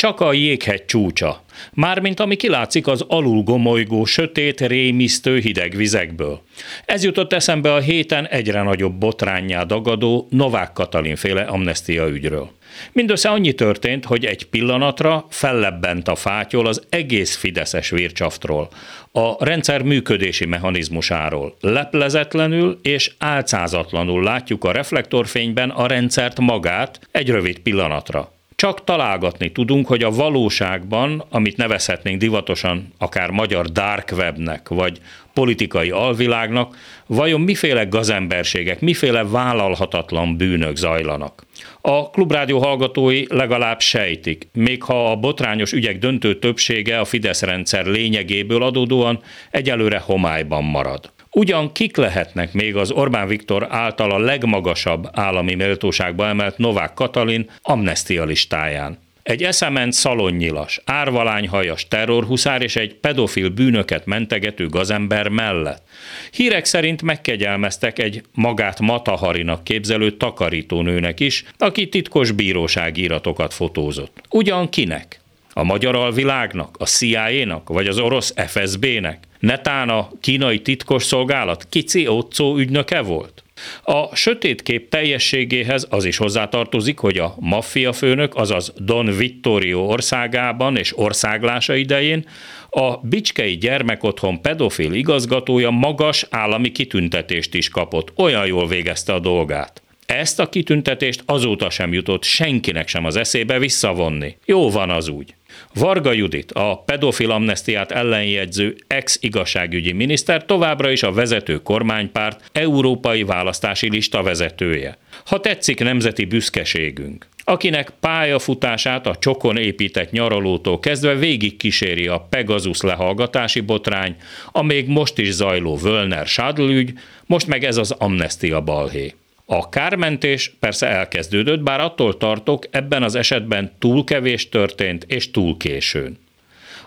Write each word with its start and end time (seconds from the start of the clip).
Csak 0.00 0.20
a 0.20 0.32
jéghegy 0.32 0.84
csúcsa, 0.84 1.44
mármint 1.72 2.20
ami 2.20 2.36
kilátszik 2.36 2.86
az 2.86 3.04
alul 3.08 3.42
gomolygó, 3.42 4.04
sötét, 4.04 4.60
rémisztő 4.60 5.38
hideg 5.38 5.76
vizekből. 5.76 6.42
Ez 6.84 7.04
jutott 7.04 7.32
eszembe 7.32 7.74
a 7.74 7.78
héten 7.80 8.26
egyre 8.26 8.62
nagyobb 8.62 8.94
botrányá 8.94 9.62
dagadó 9.62 10.26
Novák 10.30 10.72
Katalin 10.72 11.16
féle 11.16 11.42
amnestia 11.42 12.08
ügyről. 12.08 12.50
Mindössze 12.92 13.28
annyi 13.28 13.52
történt, 13.52 14.04
hogy 14.04 14.24
egy 14.24 14.46
pillanatra 14.46 15.26
fellebbent 15.30 16.08
a 16.08 16.14
fátyol 16.14 16.66
az 16.66 16.82
egész 16.88 17.36
Fideszes 17.36 17.90
vircsaftról, 17.90 18.68
a 19.12 19.44
rendszer 19.44 19.82
működési 19.82 20.46
mechanizmusáról. 20.46 21.56
Leplezetlenül 21.60 22.78
és 22.82 23.10
álcázatlanul 23.18 24.22
látjuk 24.22 24.64
a 24.64 24.72
reflektorfényben 24.72 25.70
a 25.70 25.86
rendszert 25.86 26.40
magát 26.40 27.00
egy 27.10 27.30
rövid 27.30 27.58
pillanatra. 27.58 28.38
Csak 28.60 28.84
találgatni 28.84 29.52
tudunk, 29.52 29.86
hogy 29.86 30.02
a 30.02 30.10
valóságban, 30.10 31.24
amit 31.30 31.56
nevezhetnénk 31.56 32.20
divatosan 32.20 32.92
akár 32.98 33.30
magyar 33.30 33.66
dark 33.66 34.12
webnek, 34.16 34.68
vagy 34.68 35.00
politikai 35.34 35.90
alvilágnak, 35.90 36.76
vajon 37.06 37.40
miféle 37.40 37.84
gazemberségek, 37.84 38.80
miféle 38.80 39.24
vállalhatatlan 39.24 40.36
bűnök 40.36 40.76
zajlanak. 40.76 41.46
A 41.80 42.10
klubrádió 42.10 42.58
hallgatói 42.58 43.24
legalább 43.28 43.80
sejtik, 43.80 44.48
még 44.52 44.82
ha 44.82 45.10
a 45.10 45.16
botrányos 45.16 45.72
ügyek 45.72 45.98
döntő 45.98 46.38
többsége 46.38 46.98
a 46.98 47.04
Fidesz 47.04 47.42
rendszer 47.42 47.86
lényegéből 47.86 48.62
adódóan 48.62 49.22
egyelőre 49.50 49.98
homályban 49.98 50.64
marad. 50.64 51.10
Ugyan 51.32 51.72
kik 51.72 51.96
lehetnek 51.96 52.52
még 52.52 52.76
az 52.76 52.90
Orbán 52.90 53.26
Viktor 53.26 53.66
által 53.70 54.10
a 54.10 54.18
legmagasabb 54.18 55.08
állami 55.12 55.54
méltóságba 55.54 56.26
emelt 56.26 56.58
Novák 56.58 56.94
Katalin 56.94 57.50
amnestia 57.62 58.24
listáján? 58.24 58.98
Egy 59.22 59.42
eszement 59.42 59.92
szalonnyilas, 59.92 60.80
árvalányhajas 60.84 61.88
terrorhuszár 61.88 62.62
és 62.62 62.76
egy 62.76 62.94
pedofil 62.94 63.48
bűnöket 63.48 64.06
mentegető 64.06 64.68
gazember 64.68 65.28
mellett. 65.28 65.82
Hírek 66.30 66.64
szerint 66.64 67.02
megkegyelmeztek 67.02 67.98
egy 67.98 68.22
magát 68.34 68.80
Mataharinak 68.80 69.64
képzelő 69.64 70.10
takarítónőnek 70.10 71.20
is, 71.20 71.44
aki 71.58 71.88
titkos 71.88 72.32
bíróságíratokat 72.32 73.54
fotózott. 73.54 74.20
Ugyan 74.30 74.68
kinek? 74.68 75.20
A 75.52 75.62
magyar 75.62 75.94
alvilágnak, 75.94 76.76
a 76.78 76.84
CIA-nak, 76.84 77.68
vagy 77.68 77.86
az 77.86 77.98
orosz 77.98 78.34
FSB-nek? 78.46 79.28
Netán 79.40 79.88
a 79.88 80.10
kínai 80.20 80.60
titkos 80.60 81.04
szolgálat 81.04 81.66
Kici 81.68 82.08
Otcó 82.08 82.56
ügynöke 82.56 83.00
volt? 83.00 83.44
A 83.82 84.16
sötét 84.16 84.62
kép 84.62 84.88
teljességéhez 84.88 85.86
az 85.90 86.04
is 86.04 86.16
hozzátartozik, 86.16 86.98
hogy 86.98 87.18
a 87.18 87.34
maffia 87.38 87.92
főnök, 87.92 88.36
azaz 88.36 88.72
Don 88.76 89.16
Vittorio 89.16 89.80
országában 89.80 90.76
és 90.76 90.98
országlása 90.98 91.74
idején 91.74 92.26
a 92.70 92.96
Bicskei 92.96 93.56
Gyermekotthon 93.56 94.40
pedofil 94.40 94.92
igazgatója 94.92 95.70
magas 95.70 96.26
állami 96.30 96.72
kitüntetést 96.72 97.54
is 97.54 97.68
kapott, 97.68 98.12
olyan 98.16 98.46
jól 98.46 98.66
végezte 98.66 99.12
a 99.12 99.18
dolgát. 99.18 99.82
Ezt 100.06 100.40
a 100.40 100.48
kitüntetést 100.48 101.22
azóta 101.26 101.70
sem 101.70 101.92
jutott 101.92 102.22
senkinek 102.22 102.88
sem 102.88 103.04
az 103.04 103.16
eszébe 103.16 103.58
visszavonni. 103.58 104.36
Jó 104.44 104.70
van 104.70 104.90
az 104.90 105.08
úgy. 105.08 105.34
Varga 105.74 106.12
Judit, 106.12 106.52
a 106.52 106.82
pedofil 106.86 107.30
amnestiát 107.30 107.92
ellenjegyző 107.92 108.76
ex-igazságügyi 108.86 109.92
miniszter 109.92 110.44
továbbra 110.44 110.90
is 110.90 111.02
a 111.02 111.12
vezető 111.12 111.62
kormánypárt 111.62 112.50
európai 112.52 113.22
választási 113.22 113.90
lista 113.90 114.22
vezetője. 114.22 114.98
Ha 115.24 115.40
tetszik 115.40 115.80
nemzeti 115.80 116.24
büszkeségünk 116.24 117.26
akinek 117.50 117.90
pályafutását 118.00 119.06
a 119.06 119.16
csokon 119.16 119.56
épített 119.56 120.10
nyaralótól 120.10 120.80
kezdve 120.80 121.14
végig 121.14 121.56
kíséri 121.56 122.06
a 122.06 122.26
Pegasus 122.30 122.80
lehallgatási 122.80 123.60
botrány, 123.60 124.16
a 124.52 124.62
még 124.62 124.88
most 124.88 125.18
is 125.18 125.30
zajló 125.30 125.76
Völner 125.76 126.26
ügy, 126.58 126.92
most 127.26 127.46
meg 127.46 127.64
ez 127.64 127.76
az 127.76 127.90
amnestia 127.90 128.60
balhé. 128.60 129.14
A 129.52 129.68
kármentés 129.68 130.52
persze 130.60 130.86
elkezdődött, 130.86 131.62
bár 131.62 131.80
attól 131.80 132.16
tartok, 132.16 132.66
ebben 132.70 133.02
az 133.02 133.14
esetben 133.14 133.70
túl 133.78 134.04
kevés 134.04 134.48
történt 134.48 135.04
és 135.04 135.30
túl 135.30 135.56
későn. 135.56 136.18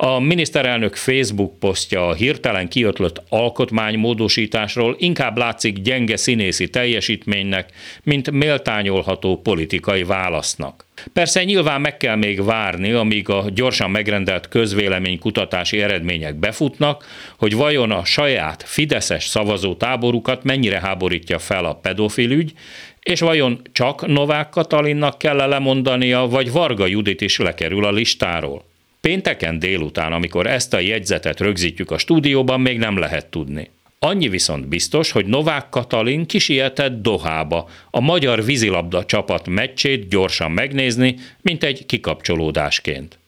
A 0.00 0.18
miniszterelnök 0.18 0.96
Facebook 0.96 1.58
posztja 1.58 2.08
a 2.08 2.14
hirtelen 2.14 2.68
kiötlött 2.68 3.22
alkotmánymódosításról 3.28 4.96
inkább 4.98 5.36
látszik 5.36 5.78
gyenge 5.78 6.16
színészi 6.16 6.68
teljesítménynek, 6.68 7.70
mint 8.02 8.30
méltányolható 8.30 9.40
politikai 9.40 10.02
válasznak. 10.02 10.86
Persze 11.12 11.44
nyilván 11.44 11.80
meg 11.80 11.96
kell 11.96 12.16
még 12.16 12.44
várni, 12.44 12.92
amíg 12.92 13.28
a 13.28 13.44
gyorsan 13.54 13.90
megrendelt 13.90 14.48
közvéleménykutatási 14.48 15.82
eredmények 15.82 16.34
befutnak, 16.34 17.04
hogy 17.38 17.54
vajon 17.54 17.90
a 17.90 18.04
saját 18.04 18.62
fideszes 18.66 19.24
szavazó 19.24 19.74
táborukat 19.74 20.44
mennyire 20.44 20.80
háborítja 20.80 21.38
fel 21.38 21.64
a 21.64 21.74
pedofil 21.74 22.30
ügy, 22.30 22.52
és 23.02 23.20
vajon 23.20 23.60
csak 23.72 24.06
Novák 24.06 24.48
Katalinnak 24.48 25.18
kell 25.18 25.36
lemondania, 25.36 26.26
vagy 26.26 26.52
Varga 26.52 26.86
Judit 26.86 27.20
is 27.20 27.38
lekerül 27.38 27.84
a 27.84 27.92
listáról. 27.92 28.66
Pénteken 29.00 29.58
délután, 29.58 30.12
amikor 30.12 30.46
ezt 30.46 30.74
a 30.74 30.78
jegyzetet 30.78 31.40
rögzítjük 31.40 31.90
a 31.90 31.98
stúdióban, 31.98 32.60
még 32.60 32.78
nem 32.78 32.98
lehet 32.98 33.26
tudni. 33.26 33.70
Annyi 33.98 34.28
viszont 34.28 34.68
biztos, 34.68 35.10
hogy 35.10 35.26
Novák 35.26 35.68
Katalin 35.68 36.26
kisietett 36.26 37.02
Dohába 37.02 37.68
a 37.90 38.00
magyar 38.00 38.44
vízilabda 38.44 39.04
csapat 39.04 39.48
meccsét 39.48 40.08
gyorsan 40.08 40.50
megnézni, 40.50 41.16
mint 41.40 41.64
egy 41.64 41.86
kikapcsolódásként. 41.86 43.18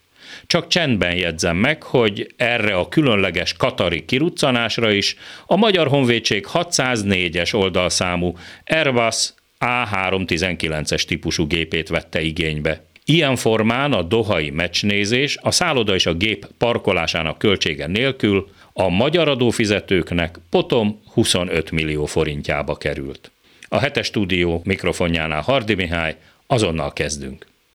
Csak 0.46 0.68
csendben 0.68 1.14
jegyzem 1.16 1.56
meg, 1.56 1.82
hogy 1.82 2.34
erre 2.36 2.74
a 2.74 2.88
különleges 2.88 3.52
katari 3.52 4.04
kiruccanásra 4.04 4.90
is 4.90 5.16
a 5.46 5.56
Magyar 5.56 5.86
Honvédség 5.86 6.46
604-es 6.52 7.54
oldalszámú 7.54 8.36
Airbus 8.66 9.32
A319-es 9.60 11.02
típusú 11.02 11.46
gépét 11.46 11.88
vette 11.88 12.20
igénybe. 12.20 12.84
Ilyen 13.10 13.36
formán 13.36 13.92
a 13.92 14.02
dohai 14.02 14.50
meccsnézés 14.50 15.38
a 15.42 15.50
szálloda 15.50 15.94
és 15.94 16.06
a 16.06 16.14
gép 16.14 16.46
parkolásának 16.58 17.38
költsége 17.38 17.86
nélkül 17.86 18.48
a 18.72 18.88
magyar 18.88 19.28
adófizetőknek 19.28 20.38
potom 20.50 21.00
25 21.12 21.70
millió 21.70 22.04
forintjába 22.06 22.76
került. 22.76 23.30
A 23.68 23.78
hetes 23.78 24.06
stúdió 24.06 24.60
mikrofonjánál 24.64 25.40
Hardi 25.40 25.74
Mihály, 25.74 26.16
azonnal 26.46 26.92
kezdünk. 26.92 27.46